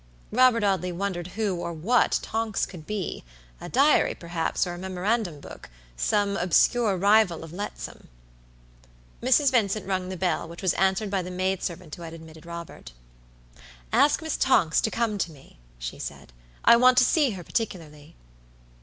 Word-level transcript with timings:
Robert 0.31 0.63
Audley 0.63 0.91
wondered 0.91 1.27
who 1.37 1.57
or 1.57 1.71
what 1.71 2.17
Tonks 2.23 2.65
could 2.65 2.87
be; 2.87 3.23
a 3.59 3.69
diary, 3.69 4.15
perhaps, 4.15 4.65
or 4.65 4.73
a 4.73 4.77
memorandum 4.79 5.39
booksome 5.39 6.37
obscure 6.41 6.97
rival 6.97 7.43
of 7.43 7.53
Letsome. 7.53 8.07
Mrs. 9.21 9.51
Vincent 9.51 9.85
rung 9.85 10.09
the 10.09 10.17
bell, 10.17 10.47
which 10.47 10.63
was 10.63 10.73
answered 10.73 11.11
by 11.11 11.21
the 11.21 11.29
maid 11.29 11.61
servant 11.61 11.93
who 11.93 12.01
had 12.01 12.13
admitted 12.15 12.47
Robert. 12.47 12.93
"Ask 13.93 14.23
Miss 14.23 14.37
Tonks 14.37 14.81
to 14.81 14.89
come 14.89 15.19
to 15.19 15.31
me," 15.31 15.59
she 15.77 15.99
said. 15.99 16.33
"I 16.65 16.77
want 16.77 16.97
to 16.97 17.03
see 17.03 17.29
her 17.37 17.43
particularly." 17.43 18.15